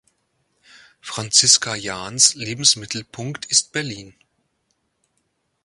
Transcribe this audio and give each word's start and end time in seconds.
Franziska 0.99 1.75
Jahns 1.75 2.33
Lebensmittelpunkt 2.33 3.45
ist 3.45 3.71
Berlin. 3.71 4.15